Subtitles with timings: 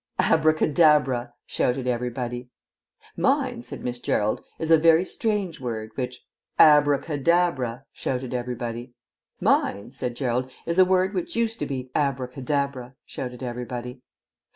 [0.17, 2.49] "'Abracadabra,'" shouted everybody.
[3.15, 6.25] "Mine," said Miss Gerald, "is a very strange word, which"
[6.73, 8.95] "'Abracadabra,'" shouted everybody.
[9.39, 14.01] "Mine," said Gerald, "is a word which used to be" "'Abracadabra,'" shouted everybody.